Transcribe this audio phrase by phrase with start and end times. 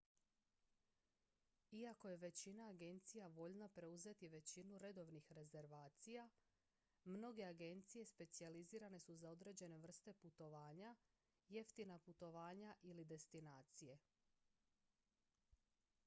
[1.79, 6.23] iako je većina agencija voljna preuzeti većinu redovnih rezervacija
[7.03, 10.95] mnoge agencije specijalizirane su za određene vrste putovanja
[11.49, 13.97] jeftina putovanja ili destinacije